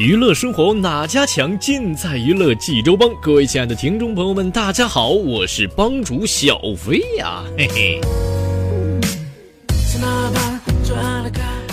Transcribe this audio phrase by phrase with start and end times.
[0.00, 1.58] 娱乐生活哪家强？
[1.58, 3.10] 尽在娱乐济州帮。
[3.20, 8.00] 各位亲爱的听众朋友们，大家好，我是帮主小飞呀，嘿嘿。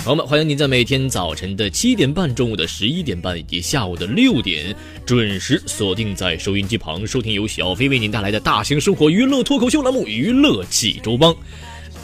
[0.04, 4.76] 朋友们，欢迎您在每天早晨的七点半、中午的十一点半以及下午的六点
[5.06, 11.32] 准时锁定在收音机旁，收听由小飞为您带来的大型生活娱乐脱口秀栏目《娱乐济州帮》。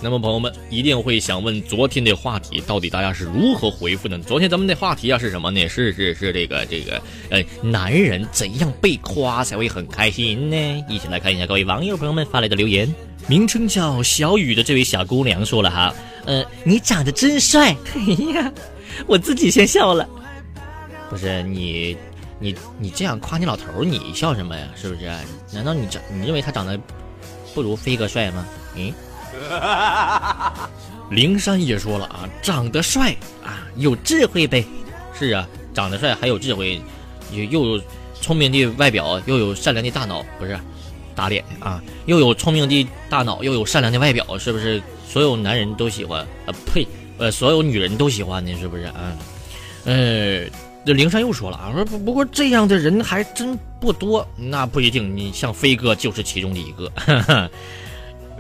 [0.05, 4.19] 那么，朋友们一定会想问，昨天的话题到底大家是如何回复的？
[4.19, 5.67] 昨天咱们的话题啊是什么呢？
[5.67, 10.85] 是是是这个这个，呃，男人怎样被夸才会很开心呢？
[10.91, 12.95] 一起来看一下各位网友朋友们发来的留言。
[13.27, 15.95] 名称叫小雨的这位小姑娘说了哈，
[16.27, 18.01] 呃，你长得真帅， 哎
[18.35, 18.53] 呀，
[19.07, 20.07] 我自己先笑了。
[21.09, 21.97] 不是你，
[22.39, 24.69] 你你这样夸你老头，你笑什么呀？
[24.77, 25.11] 是不是？
[25.51, 26.79] 难道你长你认为他长得
[27.55, 28.47] 不如飞哥帅吗？
[28.77, 28.93] 嗯。
[31.11, 34.65] 灵山也说了啊，长得帅啊，有智慧呗。
[35.17, 36.81] 是啊，长得帅还有智慧，
[37.31, 37.83] 又又有
[38.21, 40.59] 聪明的外表，又有善良的大脑，不是
[41.15, 44.83] 打脸啊，又有聪明的大脑，又有善良的外表，是不是？
[45.09, 46.51] 所有男人都喜欢啊？
[46.67, 46.85] 呸，
[47.19, 49.13] 呃，所有女人都喜欢呢，是不是啊？
[49.85, 50.41] 呃，
[50.85, 56.91] 这灵山又说了啊，说不过这样的人还真不多，那不一定，你像飞哥就是其中的一个。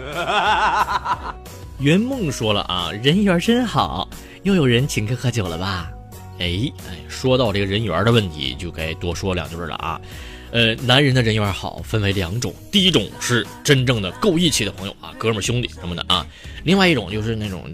[1.81, 4.09] 圆梦说了啊，人缘真好，
[4.42, 5.91] 又有人请客喝酒了吧？
[6.38, 10.00] 哎哎，说到这个人缘的问题，就该多说两句了啊。
[10.50, 16.25] 呃，男人的人缘好分为两种，第一种是真正的够义气的朋友啊，哥们兄弟什么的啊。
[16.62, 17.65] 另外一种就是那种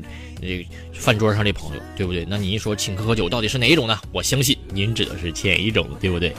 [0.40, 2.26] 那饭桌上的朋友，对不对？
[2.28, 3.98] 那你一说请客喝酒，到底是哪一种呢？
[4.12, 6.34] 我相信您指的是前一种，对不对？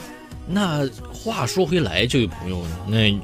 [0.48, 3.16] 那话说回来，这位朋友，那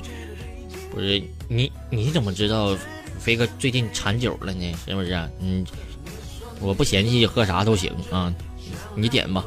[0.90, 1.22] 不是。
[1.48, 2.76] 你你怎么知道
[3.18, 4.74] 飞哥最近馋酒了呢？
[4.86, 5.12] 是不是？
[5.40, 5.64] 嗯，
[6.60, 8.32] 我不嫌弃喝啥都行啊，
[8.94, 9.44] 你点吧。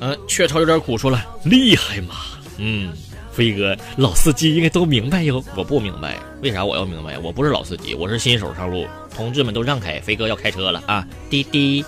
[0.00, 2.14] 嗯， 雀巢有点苦，说了厉害嘛。
[2.58, 2.92] 嗯，
[3.32, 5.42] 飞哥老司机应该都明白哟。
[5.56, 7.18] 我不明白，为啥我要明白？
[7.18, 8.86] 我不是老司机，我是新手上路。
[9.14, 11.06] 同志们都让开，飞哥要开车了啊！
[11.30, 11.84] 滴滴。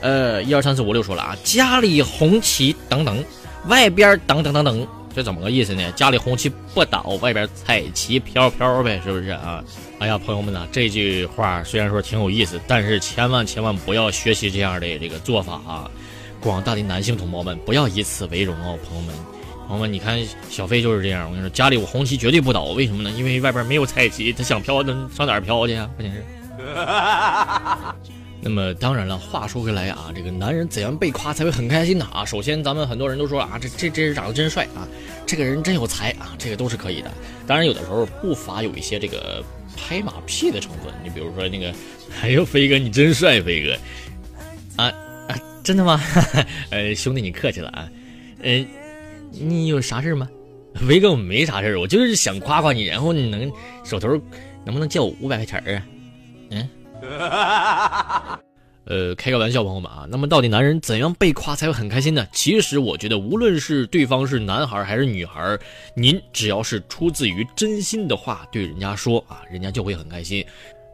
[0.00, 3.24] 呃，一二三四五六说了啊，家里红旗等等，
[3.66, 4.86] 外边等等等等。
[5.18, 5.90] 这怎么个意思呢？
[5.96, 9.64] 家里红旗不倒，外边彩旗飘飘呗，是不是啊？
[9.98, 15.90] 哎呀，朋友们呐，这句话虽然说挺有意思，但是千万千万不要学习这样的这个做法啊！
[16.38, 19.12] 广大的男性同胞们，不要以此为荣哦，朋友们，
[19.66, 23.10] 朋友们，你看小飞就是这样，我跟你说，家里我红旗绝对不倒，为什么呢？
[23.10, 25.90] 因为外边没有彩旗，他想飘能上哪儿飘去啊？
[25.96, 26.22] 关键是。
[28.40, 32.08] 那么当然了，话说回来啊，这个男人怎样被夸才会很开心呢？
[32.12, 34.86] 啊，首先咱们很多人都说啊，这这这人长得真帅啊，
[35.26, 37.10] 这个人真有才啊，这个都是可以的。
[37.46, 39.42] 当然有的时候不乏有一些这个
[39.76, 40.92] 拍马屁的成分。
[41.02, 41.74] 你比如说那个，
[42.22, 43.76] 哎呦飞哥你真帅，飞哥，
[44.76, 44.86] 啊
[45.28, 46.00] 啊真的吗？
[46.70, 47.88] 呃 兄弟你客气了啊，
[48.42, 48.64] 呃
[49.32, 50.28] 你有啥事吗？
[50.76, 53.50] 飞哥我没啥事我就是想夸夸你，然后你能
[53.84, 54.08] 手头
[54.64, 55.82] 能不能借我五百块钱啊？
[56.50, 56.68] 嗯。
[58.90, 60.06] 呃，开个玩笑，朋友们啊。
[60.08, 62.26] 那么，到底男人怎样被夸才会很开心呢？
[62.32, 65.58] 其实，我觉得无论是对方是男孩还是女孩，
[65.94, 70.42] 您只要是出自于真心的话对人家说啊，人家就会很开心。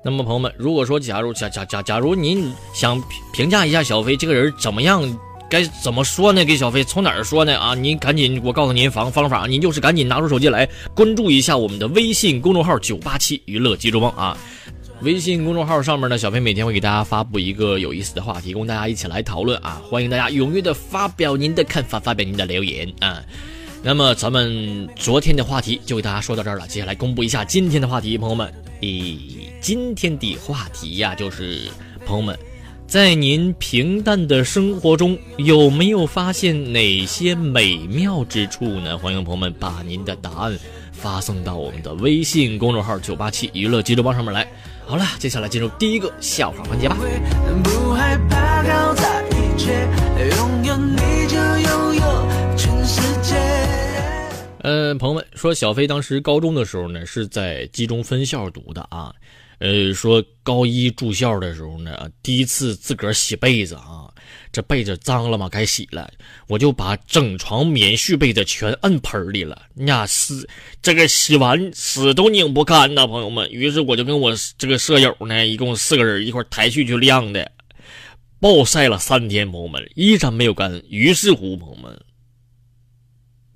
[0.04, 3.00] 那么，朋友们，如果说假如假假假假如您想
[3.32, 5.02] 评价一下小飞这个人怎么样，
[5.48, 6.44] 该怎么说呢？
[6.44, 7.56] 给小飞从哪儿说呢？
[7.56, 14.36] 啊，您赶紧，我告诉您方方法，您就是赶紧拿出手机来关注一下我们的微信公众号“九八七娱乐集中帮”啊。
[15.00, 19.82] 微信公众号上面呢，小飞每天会给大家发布一个有意思的话题，供大家一起来讨论啊！
[19.90, 23.22] 欢迎大家踊跃的发表您的看法，发表您的留言啊！
[23.82, 28.50] 那么咱们昨天的话题就给大家说到这儿了，接下来公布一下今天的话题，朋友们，
[28.80, 29.16] 咦，
[29.60, 31.68] 今天的话题呀，就是
[32.06, 32.38] 朋友们
[32.86, 38.96] 在您平淡的生活中，有没有发现哪些美妙之处呢？
[38.96, 40.56] 欢迎朋友们把您的答案
[40.92, 44.48] 发送到我们的微信公众号“九八七娱乐记者帮”上面来。
[44.86, 46.96] 好了，接下来进入第一个笑话环节吧。
[54.60, 59.12] 呃，朋友们说，小飞当时高中的时候呢，是在集中分校读的啊。
[59.58, 64.08] 呃，说高一住校的时候呢，第一次自个儿洗被子啊，
[64.54, 66.08] 这被子脏了嘛，该洗了，
[66.46, 70.48] 我就把整床棉絮被子全摁盆里了，呀，死
[70.80, 73.50] 这个洗完死都拧不干呐，朋友们。
[73.50, 77.50] 于是我就跟我这个舍友呢，一共四个人一块抬去去晾的，
[78.38, 80.80] 暴晒了三天，朋友们依然没有干。
[80.88, 82.00] 于是乎，朋友们，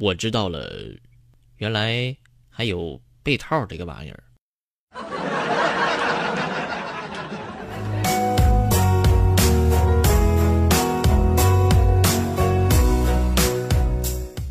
[0.01, 0.69] 我知道了，
[1.59, 2.17] 原来
[2.51, 4.25] 还有被套这个玩意儿。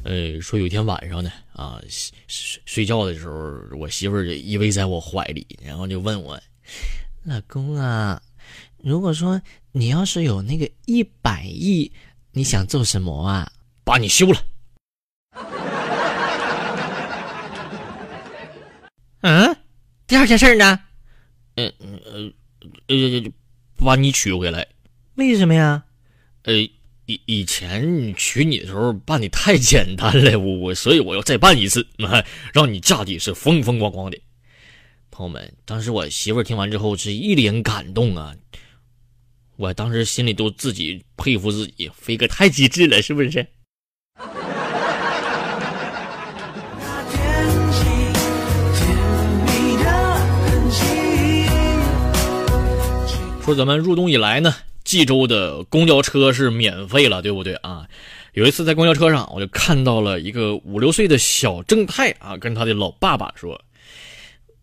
[0.07, 6.39] 呃，说有一天晚上呢，啊，睡睡觉的时候，我媳妇儿就依偎在我怀里，然后就问我
[7.27, 8.21] ：“老公啊，
[8.77, 9.41] 如果说
[9.73, 11.91] 你要是有那个一百亿，
[12.31, 13.51] 你想做什么啊？
[13.83, 14.41] 把你休了。”
[19.19, 19.57] 嗯，
[20.07, 20.79] 第二件事呢？
[21.55, 22.31] 嗯嗯呃
[22.87, 23.31] 呃，
[23.75, 24.65] 把你娶回来。
[25.15, 25.83] 为什么呀？
[26.43, 26.53] 呃。
[27.07, 31.87] 以以前娶你的时候办的太简单了，我我所以我要再办一次，
[32.53, 34.19] 让你嫁的是风风光光的。
[35.09, 38.35] 朋友们，当时我媳妇听完之后是一脸感动啊，
[39.55, 43.47] 我当时心里都自己佩服自己，飞哥太机智了，是不是？
[53.45, 54.53] 说咱们入冬以来呢。
[54.87, 57.85] 冀州的公交车是免费了，对不对啊？
[58.31, 63.61] 有一次在公交车上，我就看到了一个五六岁的小正太啊，跟他的老爸爸说：“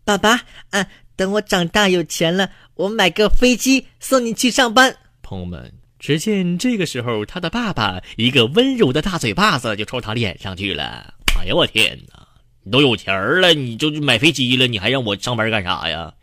[0.03, 0.41] 爸爸，
[0.71, 11.13] 啊，等我长大有钱了，我买个飞机送你去上班。”朋友们，只见这个时候，他的爸爸一个温柔的大嘴巴子就抽他脸上去了。
[11.37, 12.27] 哎呀，我天哪！
[12.63, 16.13] 你都有钱了，你就买飞机了，你还让我上班干啥呀？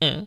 [0.00, 0.26] 嗯。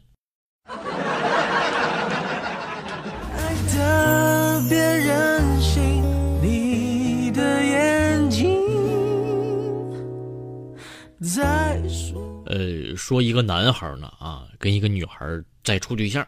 [12.47, 15.23] 呃，说一个男孩呢啊，跟一个女孩
[15.63, 16.27] 在处对象，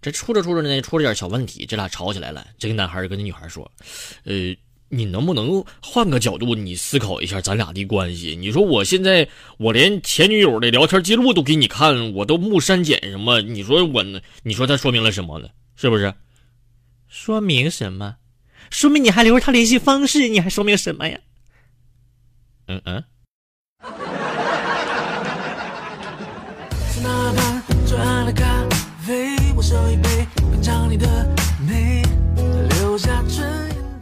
[0.00, 2.46] 这处着处着呢，出了点小问题，这俩吵起来了。
[2.56, 3.70] 这个男孩跟那女孩说
[4.24, 4.56] ：“呃，
[4.88, 8.34] 你能不能换个角度，你思考一下咱俩的关系？
[8.34, 13.42] 你说我现在我连前女友的聊天记录都给你看，我都目删减什么？
[13.42, 14.18] 你说我呢？
[14.44, 15.50] 你说他说明了什么呢？
[15.76, 16.14] 是不是？
[17.06, 18.16] 说明什么？
[18.70, 21.20] 说明你还留着他联系方式，你还说明什么呀？
[22.66, 23.04] 嗯嗯。”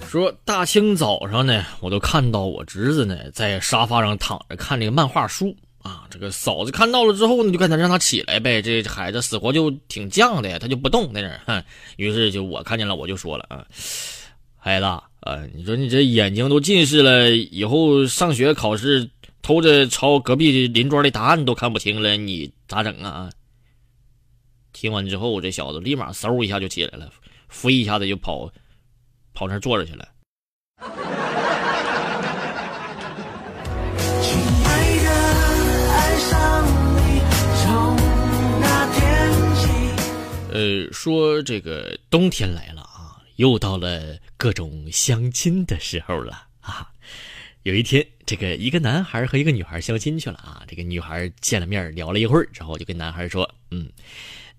[0.09, 6.03] 说大清早上呢，我都看到我侄子呢在沙发上躺着看这个漫画书啊。
[6.11, 8.61] 这个嫂子看到了之后呢，就赶紧让他起来呗。
[8.61, 11.63] 这孩子死活就挺犟的，他就不动在那儿。
[11.97, 13.65] 于是就我看见了，我就说了啊，
[14.59, 15.01] 孩子啊，
[15.55, 19.09] 你说你这眼睛都近视了，以后上学考试
[19.43, 23.31] 偷着抄隔壁邻桌的答案都看不清了，你咋整啊？
[24.73, 27.13] 听完之后，这小子立马嗖一下就起来了，
[27.49, 28.51] 飞一下子就跑。
[29.33, 30.09] 跑那坐着去了。
[40.53, 46.91] 呃，说这个冬天来了啊，又到了各种相亲的时候了啊。
[47.63, 50.65] 有一天，这个一个男孩和一个女孩相亲去了啊。
[50.67, 53.89] 这个女孩见了面聊了一会儿之后，就跟男孩说：“嗯，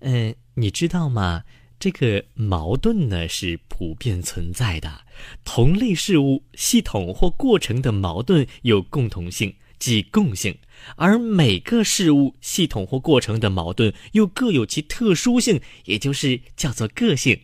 [0.02, 1.44] 嗯，你知道吗？”
[1.82, 4.88] 这个矛盾呢是普遍存在的，
[5.44, 10.54] 同类事物系统或过程的矛盾有共同性，即共性；
[10.94, 17.36] 而每个事物系统或过程的矛盾又各有其特殊性，也就是叫做个性。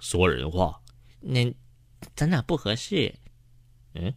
[0.00, 0.80] 说人话，
[1.20, 1.54] 那
[2.16, 3.14] 咱俩不合适。
[3.94, 4.12] 嗯。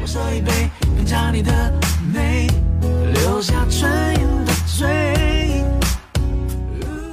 [0.00, 1.80] 我说一杯，品尝你的
[2.12, 2.48] 美。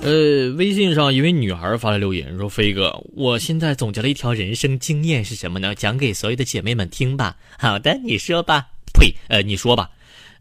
[0.01, 5.73] 呃，微信上一位女孩发来留言说：“飞哥，我现在总结了一条人生经验是什么呢？
[5.73, 8.67] 讲给所有的姐妹们听吧。”好的，你说吧。
[8.93, 9.89] 呸，呃，你说吧。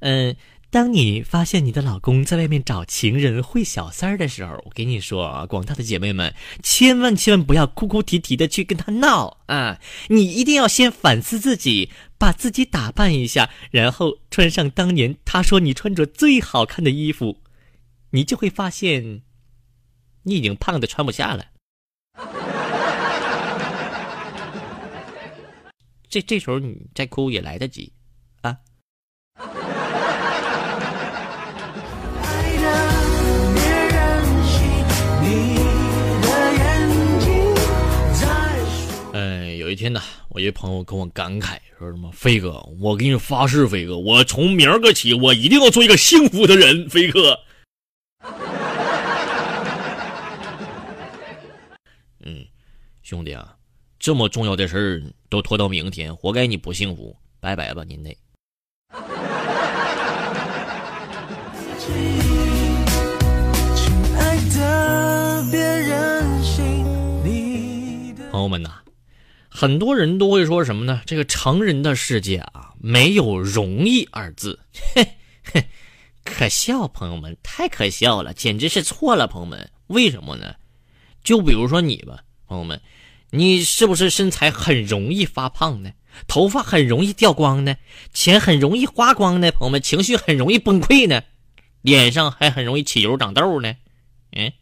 [0.00, 0.36] 嗯，
[0.70, 9.80] 当你发现你的老公在外面找情人、会小三儿的时候，我跟你说啊，广大的姐妹们，千万千万不要哭哭啼啼的去跟他闹啊！
[10.08, 17.38] 你一定要先反思自己，把自己打扮一下，然后穿上当年他说你穿着最好看的衣服，
[18.10, 19.22] 你就会发现，
[20.24, 21.46] 你已经胖的穿不下了。
[26.10, 27.90] 这这时候你再哭也来得及。
[39.68, 47.38] 有一天呢，我一朋友跟我感慨说什么：“飞哥，我给你发誓，飞哥，我从明儿个起，我一定要做一个幸福的人。”飞哥，
[52.24, 52.46] 嗯，
[53.02, 53.54] 兄弟啊，
[53.98, 58.16] 这么重要的事儿都拖到明天，活该你不幸福，拜拜吧，您得。
[68.30, 68.70] 朋友们呐。
[69.48, 71.02] 很多人都会说什么呢？
[71.06, 74.60] 这个成人的世界啊，没有容易二字，
[74.94, 75.64] 嘿嘿，
[76.22, 80.54] 可笑，朋友们，太可笑了，简直是错了，朋友们，为什么呢？
[81.24, 82.80] 就比如说你吧，朋友们，
[83.30, 85.90] 你是不是身材很容易发胖呢？
[86.26, 87.76] 头发很容易掉光呢？
[88.12, 89.50] 钱很容易花光呢？
[89.50, 91.22] 朋友们，情绪很容易崩溃呢？
[91.80, 93.74] 脸上还很容易起油长痘呢？
[94.32, 94.52] 嗯。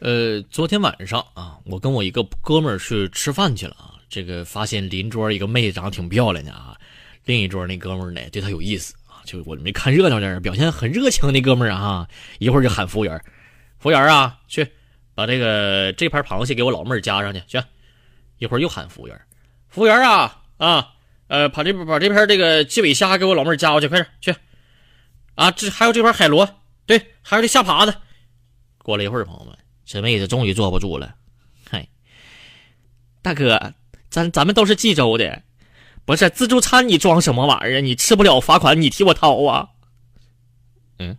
[0.00, 4.00] 呃，昨天晚上啊，我跟我一个哥们儿去吃饭去了啊。
[4.08, 6.74] 这个发现邻桌一个妹子长得挺漂亮的啊，
[7.26, 13.22] 另一桌那哥们儿呢对她有意思啊，就我没看热闹的人表现很热情那哥们儿啊，一会儿就喊服务员，
[13.78, 14.66] 服务员啊，去
[15.14, 17.62] 把这个这盘螃蟹给我老妹儿加上去，去。
[18.38, 19.20] 一会儿又喊服务员，
[19.68, 20.94] 服务员啊啊，
[21.26, 24.34] 呃，把这把这盘这个鸡尾虾给我老妹儿加过去，快点去。
[25.34, 26.48] 啊，这还有这盘海螺，
[26.86, 27.94] 对，还有这虾爬子。
[28.78, 29.54] 过了一会儿，朋友们。
[29.92, 31.16] 这妹子终于坐不住了，
[31.68, 31.88] 嗨，
[33.22, 33.74] 大哥，
[34.08, 35.42] 咱咱们都是冀州的，
[36.04, 37.80] 不是自助餐，你装什么玩意儿？
[37.80, 39.68] 你吃不了罚款，你替我掏啊？
[41.00, 41.18] 嗯。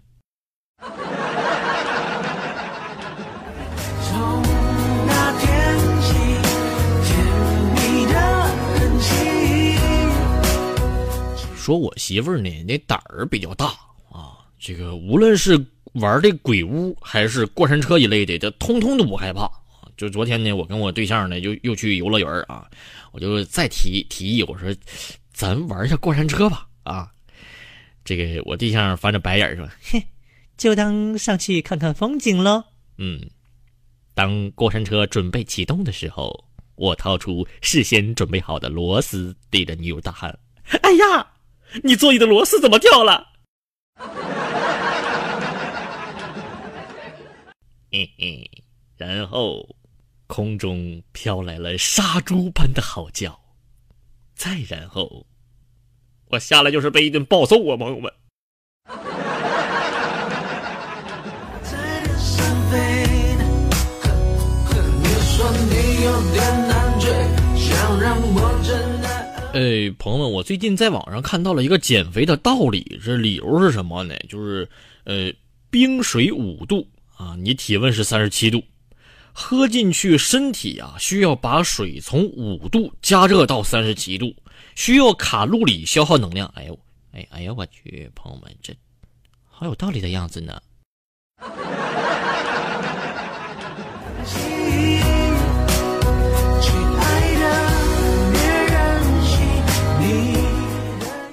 [11.58, 13.66] 说我媳妇儿呢，那胆儿比较大
[14.14, 15.62] 啊，这个无论是。
[15.94, 19.50] 玩这鬼屋还是过山车一类的，这通通都不害怕。
[19.98, 22.66] 就昨天呢，我跟我对象呢，就又去游乐园啊，
[23.12, 24.74] 我就再提提议，我说
[25.34, 26.66] 咱玩一下过山车吧。
[26.84, 27.12] 啊，
[28.04, 30.02] 这个我对象翻着白眼说：“嘿，
[30.58, 32.64] 就当上去看看风景喽。”
[32.98, 33.22] 嗯，
[34.16, 36.46] 当过山车准备启动的时候，
[36.76, 40.36] 我掏出事先准备好的螺丝，对着女友大喊
[40.82, 41.28] ：“哎呀，
[41.84, 43.28] 你座椅的螺丝怎么掉了？”
[47.94, 48.50] 嘿嘿，
[48.96, 49.68] 然后
[50.26, 53.38] 空中飘来了杀猪般的嚎叫，
[54.34, 55.26] 再然后
[56.30, 58.10] 我下来就是被一顿暴揍啊，朋友们！
[69.54, 74.16] 哎，朋友们，我最近在网上看到了一个减肥的道理，这理由是什么呢？
[74.30, 74.66] 就是
[75.04, 75.30] 呃，
[75.70, 76.88] 冰水五度。
[77.22, 78.64] 啊，你体温是三十七度，
[79.32, 84.36] 喝进去，身体啊需要把水从五度加热到三十七度，
[84.74, 86.52] 需要卡路里消耗能量。
[86.56, 86.80] 哎呦，
[87.12, 88.74] 哎哎呀，我去，朋友们，这
[89.48, 90.60] 好有道理的样子呢。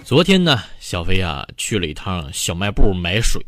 [0.05, 3.43] 昨天呢，小飞啊去了一趟小卖部买水。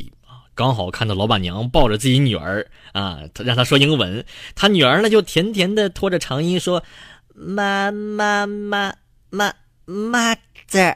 [0.60, 4.22] 刚好看到老板娘抱着自己女儿啊，她让她说英文，
[4.54, 6.84] 她女儿呢就甜甜的拖着长音说
[7.32, 8.94] ：“妈妈妈
[9.30, 9.54] 妈
[9.86, 10.34] 妈
[10.66, 10.94] 子，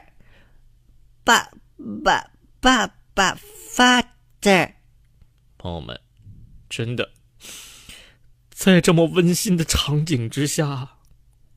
[1.23, 1.49] 爸
[2.03, 2.29] 爸
[2.59, 3.35] 爸爸
[3.71, 4.03] 发
[4.39, 4.69] 子。”
[5.57, 5.99] 朋友们，
[6.69, 7.09] 真的，
[8.51, 10.97] 在这么温馨的场景之下，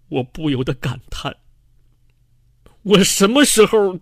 [0.09, 1.37] 我不由得感叹：
[2.85, 4.01] 我什么时候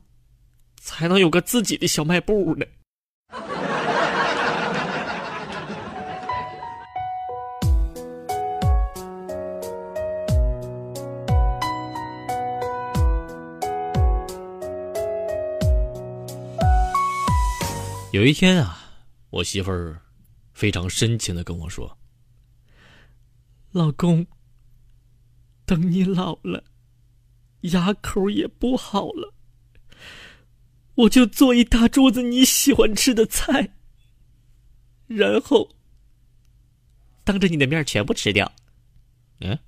[0.77, 2.65] 才能有个自己的小卖部呢？
[18.17, 18.79] 有一天啊，
[19.29, 20.01] 我媳妇儿
[20.55, 21.99] 非常深情的跟我说
[23.73, 24.27] ：“老公，
[25.67, 26.65] 等你老了，
[27.61, 29.35] 牙口也不好了，
[30.95, 33.75] 我就做一大桌子你喜欢吃的菜，
[35.07, 35.77] 然后
[37.23, 38.51] 当着你的面全部吃掉。
[39.41, 39.59] 嗯。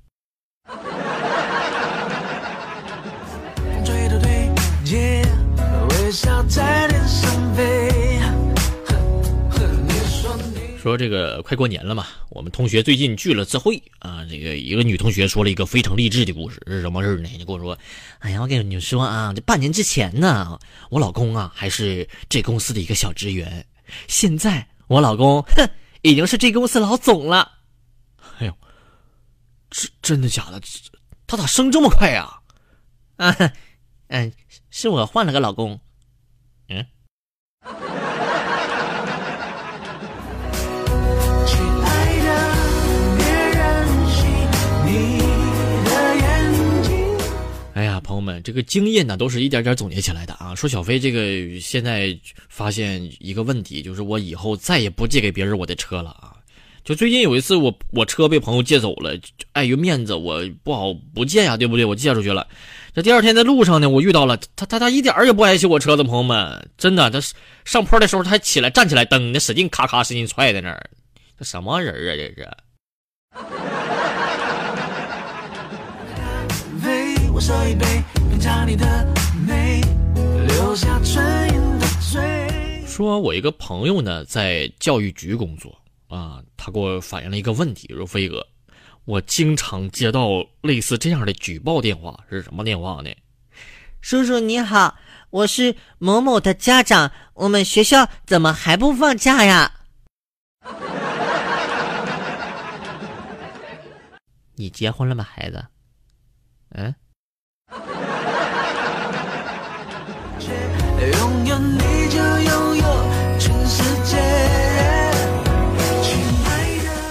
[10.81, 14.25] 说这个快过年了嘛，我们同学最近聚了次会啊。
[14.31, 17.29] 这个一个女同学说了一个非常励志的故事，是什么事呢？
[17.37, 17.77] 就跟我说
[18.21, 20.57] ：“哎呀，我跟你们说啊，这半年之前呢，
[20.89, 23.67] 我老公啊还是这公司的一个小职员，
[24.07, 25.69] 现在我老公哼
[26.03, 27.51] 已经是这公司老总了。
[28.39, 28.55] 哎呦，
[29.71, 30.61] 真真的假的？
[31.27, 32.33] 他咋升这么快呀？
[33.17, 33.37] 啊，
[34.07, 34.33] 嗯，
[34.71, 35.79] 是我换了个老公。”
[48.29, 50.55] 们，这个经验呢都是一点点总结起来的啊。
[50.55, 52.17] 说小飞这个现在
[52.49, 56.37] 发现一个问题，就是我以后再也不借给别人我的车了啊。
[56.85, 59.19] 就最近有一次，我我车被朋友借走了，
[59.53, 61.85] 碍于面子，我不好不借呀，对不对？
[61.85, 62.47] 我借出去了。
[62.95, 67.21] 这第二天在路上呢，我遇到了他，他他一点也不爱惜我车子，朋友们，真的，他
[67.65, 70.91] 上坡的时候他还起来站起来蹬的，使劲咔咔使劲踹在那儿，
[71.39, 72.17] 这什么人啊？
[72.17, 72.49] 这是。
[82.87, 88.45] 说，我一个朋友呢，在教育局工作啊，他给我反映了一个问题，说飞哥。
[89.05, 93.11] 我经常接到类似这样的举报电话，是什么电话呢？
[94.01, 94.97] 叔叔你好，
[95.31, 99.73] 我是某某的家长，我们学校怎么还不放假呀？
[104.57, 105.65] 你结婚了吗，孩子？
[106.71, 106.93] 嗯。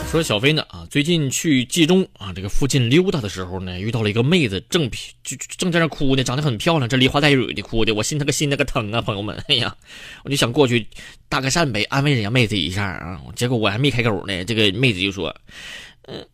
[0.10, 4.90] 说小飞呢啊，最近去冀中啊这个附近溜达的时候呢，遇到了一个妹子，正
[5.22, 9.76] 就正在那哭呢，长得很漂亮，这梨花带雨的哭的，我心那个心那个疼啊，朋友们，哎呀，
[10.26, 10.88] 我就想过去
[11.30, 15.36] 搭个讪呗，安慰人家妹子一下啊，结果我还没开口呢，这个妹子就说，
[16.08, 16.26] 嗯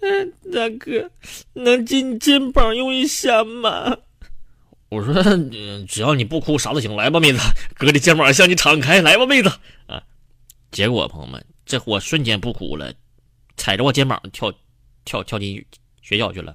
[0.00, 1.08] 嗯，大哥，
[1.52, 3.96] 能借你肩膀用一下吗？
[4.94, 5.22] 我说，
[5.88, 7.38] 只要你不哭，啥都行，来吧，妹子，
[7.74, 9.48] 哥的肩膀向你敞开，来吧，妹子
[9.86, 10.02] 啊，
[10.70, 11.44] 结果朋友们。
[11.66, 12.92] 这货瞬间不哭了，
[13.56, 14.52] 踩着我肩膀跳，
[15.04, 15.64] 跳跳进
[16.02, 16.54] 学校去了。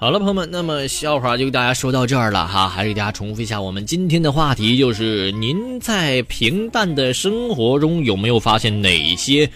[0.00, 9.50] 好了，朋友们，那么笑话就给大家说到这儿了哈，还是给大家重复一下我们今天的话题，就是您在平淡的生活中有没有发现哪些？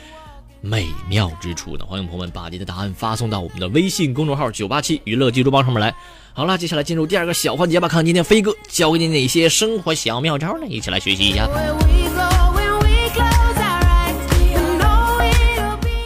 [0.60, 1.84] 美妙之处呢？
[1.86, 5.94] 欢迎朋友们把您的答案发送到我们的微信公众号“九八七娱乐记住包”上面来。
[6.32, 10.66] 好了，接下来进入第二个小环节吧，看看今天飞哥教给你哪些生活小妙招呢？
[10.66, 11.48] 一起来学习一下。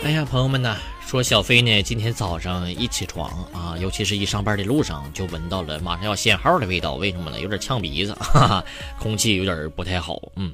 [0.05, 6.95] 哎呀，朋友们呐，说小飞呢，今天早上一起床啊，尤其是一上班的路上，就闻到了马上要限号的味道。
[6.97, 7.39] 为什么呢？
[7.39, 8.65] 有点呛鼻子， 哈哈，
[8.99, 10.21] 空气有点不太好。
[10.35, 10.53] 嗯。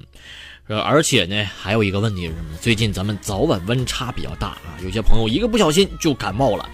[0.67, 2.55] 呃，而且呢，还有一个问题是什么？
[2.61, 6.69] 最近咱们早晚温差比较大啊，有些朋友一个不小心就感冒了。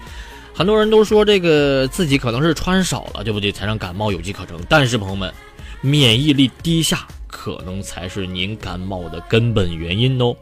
[0.53, 3.49] 很多人都说这个自己可能是穿少了，对不对？
[3.49, 4.59] 才让感冒有机可乘。
[4.67, 5.33] 但是朋友们，
[5.79, 10.35] 免疫力低下可能才是您感冒的根本原因哦。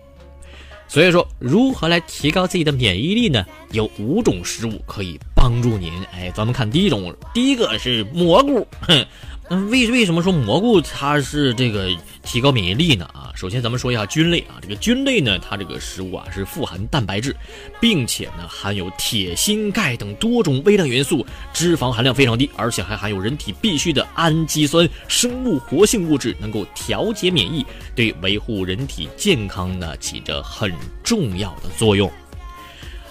[0.88, 3.46] 所以说，如何来提高自己的免疫力呢？
[3.72, 5.92] 有五种食物可以帮助您。
[6.14, 8.66] 哎，咱们看第一种，第一个是蘑菇。
[8.82, 9.06] 哼。
[9.50, 11.90] 那为为什么说蘑菇它是这个
[12.22, 13.06] 提高免疫力呢？
[13.14, 17.34] 啊，首先咱们说一下菌类啊，这个菌类呢，它这个食物啊是富含蛋白质，
[17.80, 32.12] 并且呢含有铁、锌、钙等多种微量元素，脂肪含量非常低，而且还含有人体必需的氨基酸生物活性物质，能够调节免疫，对维护人体健康呢起着很重要的作用。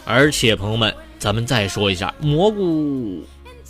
[0.05, 3.25] 而且朋友们，咱们再说一下蘑菇。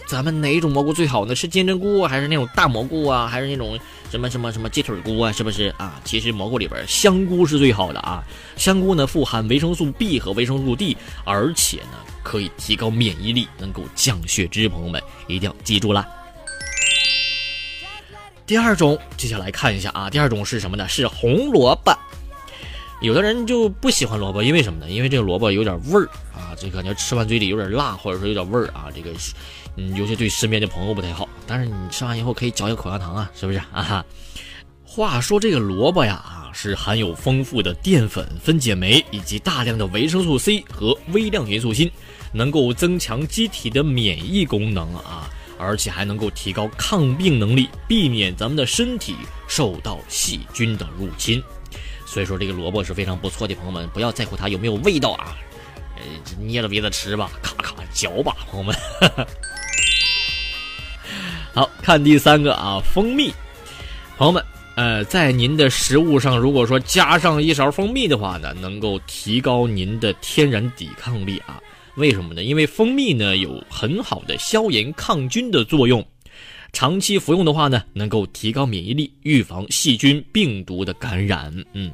[0.07, 1.35] 咱们哪种蘑菇最好呢？
[1.35, 3.27] 是金针菇还是那种大蘑菇啊？
[3.27, 5.33] 还是那种什么什么什么鸡腿菇啊？
[5.33, 6.01] 是不是啊？
[6.05, 8.23] 其实蘑菇里边香菇是最好的啊！
[8.57, 14.69] 香菇呢富含维生素 B 和维生素 D，而且呢可以提高免疫力，能够降血脂。
[14.69, 16.07] 朋友们一定要记住了。
[18.47, 20.89] 第二种，接下来看一下啊，第二种是什么呢？
[20.89, 21.93] 是红萝卜。
[23.03, 24.89] 有的人就不喜欢萝卜，因为什么呢？
[24.89, 26.55] 因为这个萝卜有点味儿啊。
[26.57, 29.11] 这感觉吃完嘴里有点辣，或者说有点味儿啊，这个
[29.77, 31.29] 嗯，尤其对身边的朋友不太好。
[31.47, 34.05] 但是你吃完以后可以嚼一口香糖啊，是不是啊？
[34.85, 41.91] 话说这个萝卜呀啊，是含有丰富的淀粉、分解酶以及大量的维生素 C 和微量元素锌，
[42.33, 51.43] 能够增强机体的免疫功能啊，而且还能够提高抗病能力，避免咱们的身体受到细菌的入侵。
[52.07, 55.37] 所以说这个萝卜是非常不错的，朋友们不要在乎它有没有味道啊，
[55.97, 56.03] 呃，
[56.39, 58.75] 捏着鼻子吃吧，咔咔嚼吧，朋友们。
[61.57, 63.33] 好看第三个啊，蜂蜜，
[64.19, 64.45] 朋友们。
[64.75, 71.59] 呃，在您的食物上，如果说加上一勺蜂蜜的话呢，能够提高您的天然抵抗力啊。
[71.95, 72.43] 为什么呢？
[72.43, 76.07] 因为蜂蜜呢有很好的消炎抗菌的作用，
[76.75, 81.51] 长期服用的话呢，能够提高免疫力，预防细菌病毒的感染。
[81.73, 81.91] 嗯。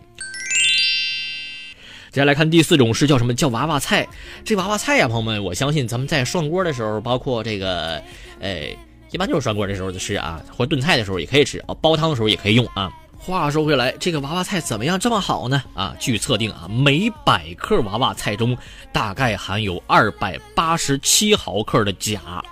[2.10, 3.32] 接下来看第四种是叫什么？
[3.32, 4.08] 叫娃娃菜。
[4.44, 8.02] 这娃娃菜呀，朋友们，我相信咱们在涮锅的时候，包括这个，
[8.40, 8.76] 哎。
[9.12, 12.90] 一般就是涮锅的时候就吃啊，或炖菜的时候也可以吃啊，煲汤的时候也可以用啊。
[13.18, 15.62] 话说回来，这个娃娃菜怎么样这么好呢？
[15.74, 18.56] 啊，据测定啊，每百克娃娃菜中
[18.90, 22.42] 大概含有二百八十七毫克的钾，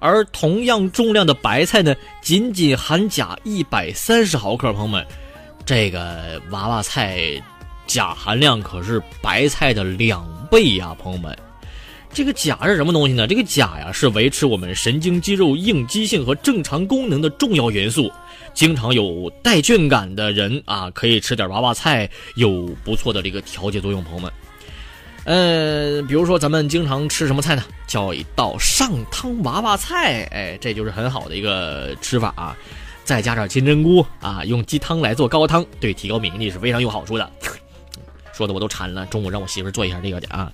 [0.00, 4.72] 而同样重量的白菜呢，仅仅含钾一百三十毫克。
[4.72, 5.06] 朋友们，
[5.64, 7.40] 这个娃娃菜
[7.86, 11.34] 钾含量可是白菜的两倍呀，朋友们。
[12.14, 13.26] 这个钾是什么东西呢？
[13.26, 18.12] 这个钾呀，是维持我们神经肌肉应激性和正常功能的重要元素。
[18.52, 24.04] 经常有带倦感的人啊，可以吃点娃娃菜，有不错的这个调节作用。
[24.04, 24.32] 朋友们，
[25.24, 27.64] 呃，比如说咱们经常吃什么菜呢？
[27.86, 32.54] 叫一道上汤娃娃菜，哎，这就是很好的一个吃法啊。
[33.04, 37.30] 再加点金针菇啊，用鸡汤来做高汤，对提高免疫力是非常有好处的。
[38.34, 40.52] 说的我都馋了，中午让我媳妇做一下这个去啊。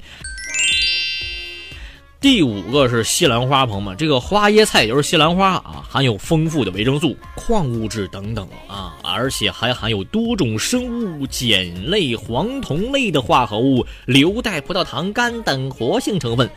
[2.20, 10.82] 第五个是西兰花，朋友们，这个花椰菜就是西兰花啊，含有丰富的维生素、矿物质等等啊，而且还含有多种生
[11.20, 16.50] 物碱类、黄酮类的化合物、硫代葡萄糖苷等活性成分，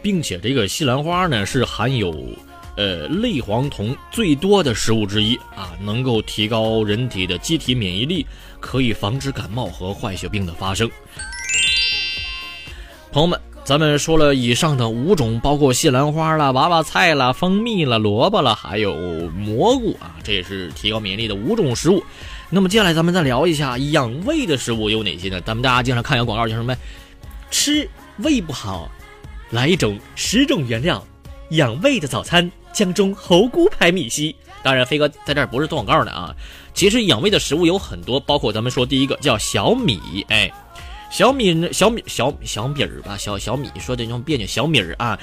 [0.00, 2.14] 并且这个西兰花呢是含有
[2.76, 8.24] 呃类黄酮最多的食物之一啊，能够提高人体的机体免疫力，
[8.60, 10.88] 可以防止感冒和坏血病的发生。
[13.10, 13.36] 朋友们。
[13.64, 18.94] 咱们说了以上的五种，包括西兰花啦、娃娃菜啦、蜂蜜啦、萝卜啦，还有
[19.30, 22.02] 蘑菇啊，这也是提高免疫力的五种食物。
[22.50, 25.40] 那么接下来咱们再聊一下养胃的食物有哪些呢？
[25.42, 26.76] 咱们大家经常看一个广告叫什么？
[27.52, 28.90] 吃胃不好，
[29.50, 31.02] 来一种十种原料
[31.50, 34.34] 养胃的早餐——江中猴菇牌米稀。
[34.64, 36.34] 当然，飞哥在这儿不是做广告的啊。
[36.74, 40.52] 其实养胃的食物有很多，包括咱们说第一个叫小米，哎。
[41.12, 44.46] 小米小米小小米儿吧，小小米说的那种别扭。
[44.46, 45.18] 小米儿啊，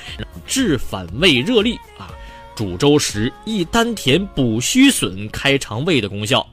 [0.45, 2.13] 治反胃热力啊，
[2.55, 6.47] 煮粥时益丹田、补虚损、开肠胃的功效。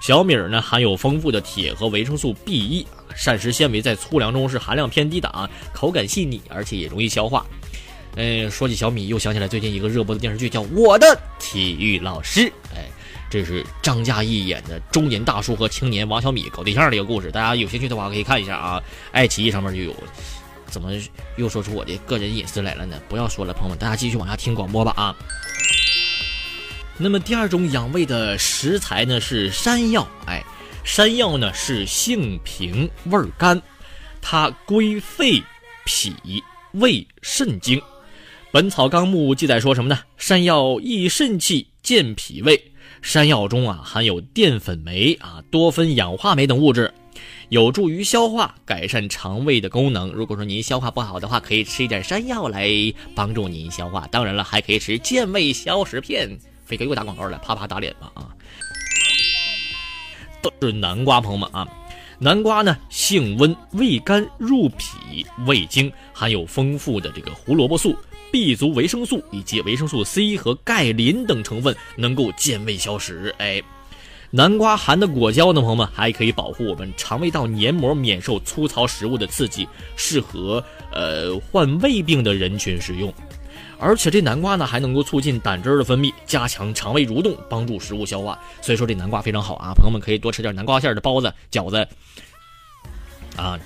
[0.00, 7.44] 小米儿呢，含有丰富的铁和维生素 B 一，膳食纤维在粗粮中是含量偏低的啊，口感细腻，而且也容易消化。
[8.16, 12.40] 嗯，说起小米，又想起来最近一个热播的电视剧，叫《我的体育老师》。
[12.74, 12.88] 哎。
[13.30, 18.82] 这是张嘉译演的中年大叔和青年王小米搞对象的一个故事，大家有兴趣的话可以看一下啊。
[19.12, 19.94] 爱奇艺上面就有。
[20.70, 20.90] 怎么
[21.36, 23.00] 又说出我的个人隐私来了呢？
[23.08, 25.16] 不要说了，朋友们，大家继续往下听广播吧啊。
[26.98, 30.44] 那么第二种养胃的食材呢是山药，哎，
[30.84, 33.62] 山药呢是性平味甘，
[34.20, 35.42] 它归肺、
[35.86, 36.14] 脾、
[36.72, 37.78] 胃、肾经。
[38.50, 39.98] 《本草纲目》记载说什么呢？
[40.18, 42.72] 山药益肾气，健脾胃。
[43.02, 46.92] 山药中啊含有淀粉酶啊、多酚氧化酶等物质，
[47.48, 50.10] 有助于消化，改善肠胃的功能。
[50.10, 52.68] 如果说您消化不好的话，可以吃一点山药来
[53.14, 54.06] 帮助您消化。
[54.08, 56.38] 当然了，还可以吃健胃消食片。
[56.64, 58.28] 飞哥又打广告了，啪啪打脸吧啊！
[60.42, 61.66] 都是南瓜，朋友们啊，
[62.18, 67.96] 南瓜呢性温，味甘，入脾胃经，含有丰富的这个胡萝卜素。
[68.30, 73.34] B 族维生素以及维生素 C 和钙磷等成分能够健胃消食。
[73.38, 73.62] 哎，
[74.30, 80.62] 南瓜含的果胶呢，朋友们还可以保护我们肠胃道黏膜免受粗糙食物的刺激，适合
[80.92, 83.12] 呃患胃病的人群食用。
[83.78, 88.38] 而且这南瓜呢还能够促进胆汁的分泌，加强肠胃蠕动，帮助食物消化。
[88.60, 91.88] 所以说这南瓜非常好啊，朋友们可以多吃点南瓜馅的包子、饺子
[93.36, 93.58] 啊。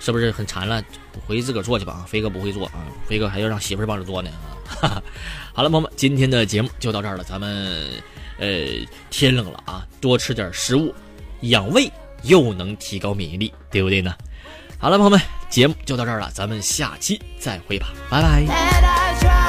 [0.00, 0.82] 是不是很馋了？
[1.26, 2.04] 回去自个儿做去吧啊！
[2.06, 4.30] 飞哥不会做啊，飞哥还要让媳妇儿帮着做呢
[4.82, 5.02] 啊！
[5.54, 7.24] 好了，朋友们，今天的节目就到这儿了。
[7.24, 7.90] 咱们
[8.38, 8.66] 呃，
[9.08, 10.94] 天冷了啊，多吃点食物，
[11.40, 11.90] 养胃
[12.22, 14.14] 又能提高免疫力，对不对呢？
[14.78, 19.45] 好了，朋友们，节目就到这儿了，咱们下期再会吧，拜拜。